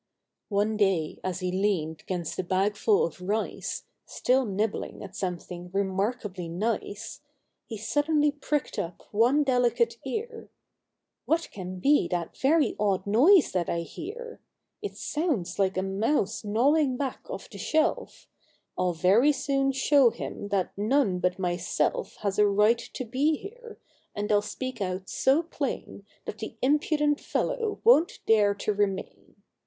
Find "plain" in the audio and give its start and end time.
25.43-26.07